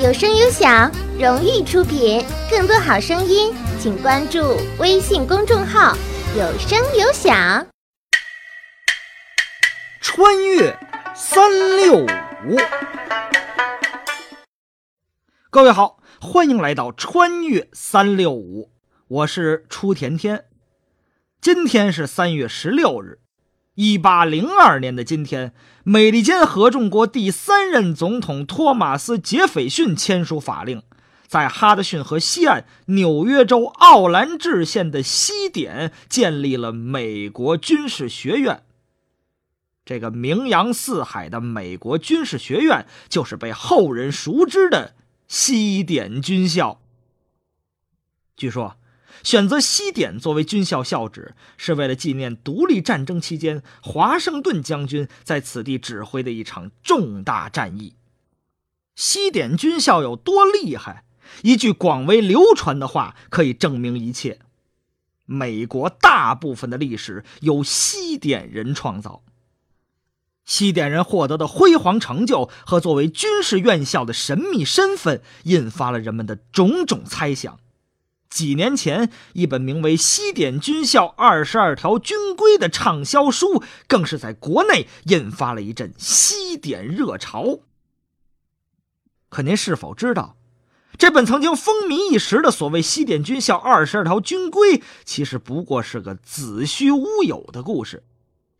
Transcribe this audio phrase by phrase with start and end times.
[0.00, 2.24] 有声有响，荣誉出品。
[2.48, 5.92] 更多好声音，请关注微信公众号
[6.38, 7.66] “有声有响”。
[10.00, 10.78] 穿越
[11.16, 12.56] 三六五，
[15.50, 18.70] 各位好，欢迎来到穿越三六五，
[19.08, 20.44] 我是初甜甜。
[21.40, 23.18] 今天是三月十六日。
[23.78, 25.52] 一八零二年的今天，
[25.84, 30.82] 美利坚合众国第三任总统托马斯·杰斐逊签署法令，
[31.28, 38.64] 在哈德逊河西岸纽约州奥兰治县的西点建立了美国军事学院。
[39.84, 44.96] 这个名扬四海的美国军事学院，就是被后人熟知的
[45.28, 46.80] 西点军校。
[48.36, 48.74] 据说。
[49.22, 57.94] 选择西点作为军校校址，是为了纪念独立战争期间华盛顿将军在此地指挥的一场重大战役。
[58.94, 61.04] 西点军校有多厉害？
[61.42, 64.40] 一句广为流传的话可以证明一切：
[65.26, 69.22] 美国大部分的历史由西点人创造。
[70.44, 77.60] 西点人获得的辉煌成就和作为军事院校的神秘身份，引发了人们的种种猜想。
[78.30, 87.60] 几年前，一本名为《西点军校二十二条军规》的畅销书，更是在国内引发了一阵西点热潮。
[89.30, 90.36] 可您是否知道，
[90.98, 98.04] 这本曾经风靡一时的所谓《西点军校二十二条军规》，其实不过是个子虚乌有的故事，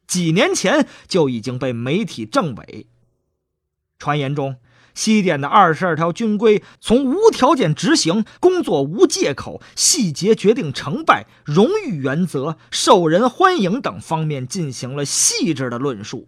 [0.07, 2.87] 几年前就已经被媒体证伪。
[3.99, 4.57] 传言中。
[4.99, 16.27] 西点的二十二条军规，从无条件执行、工作无借口、细节决定成败、荣誉原则、受人欢迎等方面进行了细致的论述。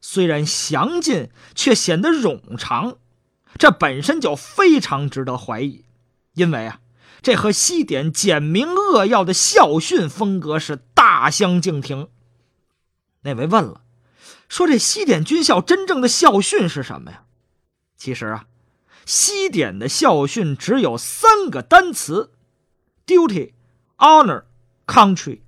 [0.00, 2.98] 虽然详尽，却显得冗长，
[3.58, 5.84] 这本身就非常值得怀疑。
[6.34, 6.78] 因为啊，
[7.22, 12.06] 这和西点简明扼要的校训风格是大相径庭。
[13.22, 13.80] 那位问了，
[14.48, 17.22] 说这西点军校真正的校训是什么呀？
[17.96, 18.46] 其实啊，
[19.04, 22.32] 西点的校训只有三个单词
[23.06, 23.52] ：duty、
[23.98, 24.44] honor、
[24.86, 25.40] country。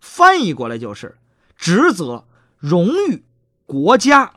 [0.00, 1.18] 翻译过来就是
[1.56, 2.26] 职责、
[2.58, 3.24] 荣誉、
[3.66, 4.34] 国家。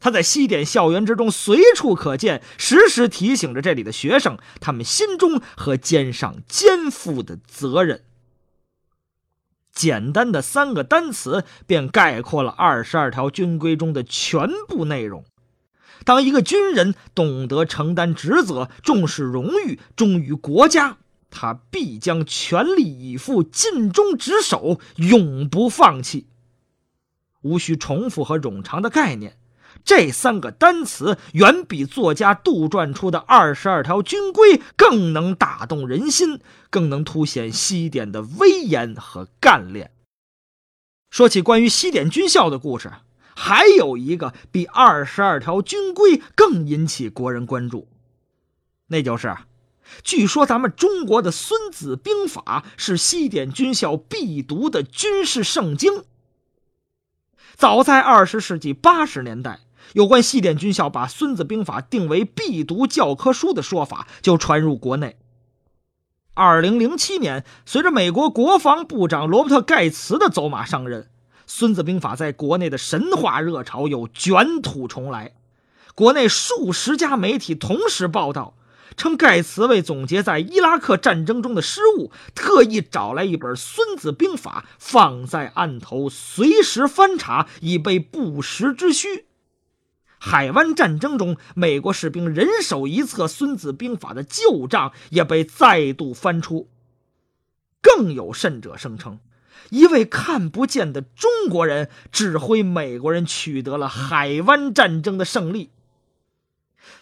[0.00, 8.04] 他在西点校园之中随处可见，时时提醒着这里的学生，他们心中和肩上肩负的责任。
[9.72, 15.24] 简单的三个单词便概括了二十二条军规中的全部内容。
[16.04, 20.98] 当一个军人懂得承担职责、重视荣誉、忠于国家，
[21.30, 26.26] 他必将全力以赴、尽忠职守，永不放弃。
[27.42, 29.36] 无需重复和冗长的概念，
[29.84, 39.92] 这三个单词远比作家杜撰出的二十二条军规更能打动人心，更能凸显西点的威严和干练。
[41.10, 42.92] 说起关于西点军校的故事。
[43.40, 47.86] 还有一个比二十二条军规更引起国人关注，
[48.88, 49.32] 那就是，
[50.02, 56.02] 据说咱们中国的《孙子兵法》是西点军校必读的军事圣经。
[57.54, 59.60] 早在二十世纪八十年代，
[59.92, 65.16] 有关西点军校把《孙子兵法》定为必读教科书的说法就传入国内。
[66.34, 71.02] 二零零七年，随着美国国防部长罗伯特·盖茨的走马上任。
[71.50, 75.32] 《孙子兵法》在国内的神话热潮又卷土重来，
[75.94, 78.54] 国内数十家媒体同时报道，
[78.98, 89.24] 称盖茨为总结在伊拉克战争中的失误，特意找来一本《孙子兵法》放在案头，随时翻查，以备不时之需。
[90.18, 96.68] 海湾战争中，美国士兵人手一册《孙子兵法》的旧账也被再度翻出。
[97.80, 99.18] 更有甚者声称。
[99.70, 105.70] 一位看不见的中国人指挥美国人取得了海湾战争的胜利。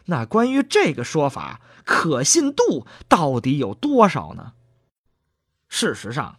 [0.06, 4.52] 那关于这个说法可信度到底有多少呢？
[5.68, 6.38] 事实上，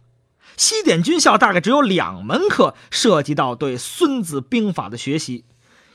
[0.56, 5.44] 西点军校大概只有两门课涉及到对《孙子兵法》的学习，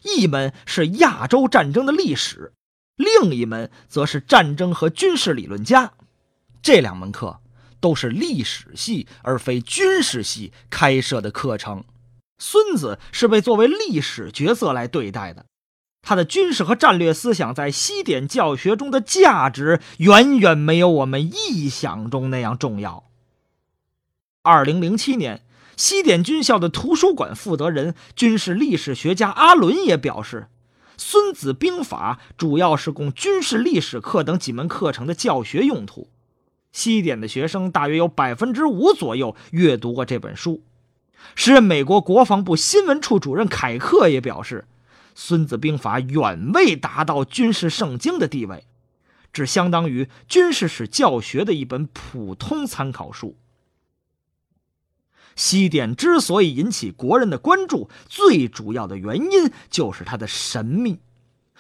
[0.03, 2.53] 一门是亚洲战争的历史，
[2.95, 5.94] 另一门则是战争和军事理论家。
[6.62, 7.42] 这两门课。
[7.83, 11.83] 都是历史系而非军事系开设的课程，
[12.38, 15.47] 孙子是被作为历史角色来对待的，
[16.01, 23.03] 他的军事和战略思想在西点教学中的价值远远没有我们臆想中那样重要。
[24.44, 25.41] 二零零七年，
[25.75, 30.47] 西点军校的图书馆负责人、军事历史学家阿伦也表示，
[30.95, 36.07] 孙子兵法》主要是供军事历史课等几门课程的教学用途。
[36.73, 40.61] 西点的学生大约有百分之五左右阅读过这本书。
[41.35, 44.65] 时任美国国防部新闻处主任凯克也表示，
[45.15, 48.65] 《孙子兵法》远未达到军事圣经的地位，
[49.31, 53.37] 只相当于军事史教学的一本普通参考书。
[55.35, 60.99] 西点之所以引起国人的关注，最主要的原因就是它的神秘，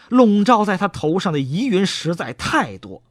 [0.09, 3.01] 笼罩在他头上的疑云实在太多。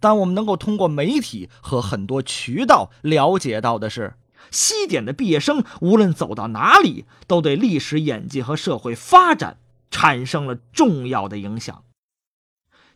[0.00, 4.14] 但我们能够通过媒体和很多渠道了解到的是，
[4.50, 9.58] 西点的毕业生无论走到哪里，都对历史演进和社会发展
[9.90, 11.84] 产生了重要的影响。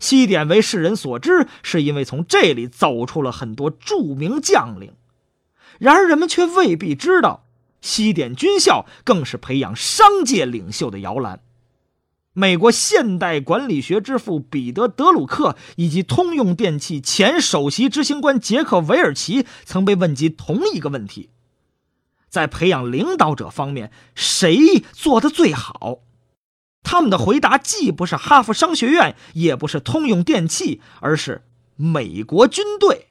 [0.01, 4.95] 西点为世人所知，是因为从这里走出了很多著名将领。
[5.79, 7.47] 然而，人们却未必知道，
[7.81, 11.41] 西点军校更是培养商界领袖的摇篮。
[12.37, 21.31] 美国现代管理学之父彼得·德鲁克以及通用电气前首席执行官杰克·韦尔奇曾被问及同一个问题：
[22.29, 26.01] 在培养领导者方面，谁做的最好？
[26.83, 31.45] 他们的回答既不是哈佛商学院，也不是通用电气，而是
[31.77, 33.07] 美国军队。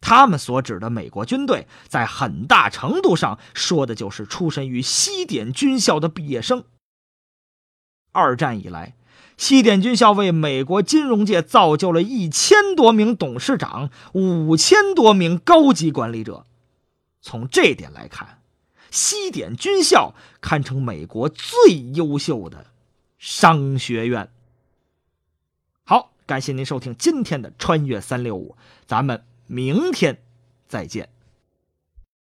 [0.00, 6.62] 他们所指的美国军队，在很大程度上说的就是出身于西点军校的毕业生。
[8.12, 8.94] 二战以来，
[9.36, 16.46] 西点军校为美国金融界造就了一千多名董事长、五千多名高级管理者。
[17.22, 18.42] 从这点来看，
[18.90, 22.66] 西点军校堪称美国最优秀的
[23.18, 24.30] 商学院。
[25.84, 30.22] 好，感谢您收听今天的《穿越三六五》，咱们明天
[30.66, 31.10] 再见。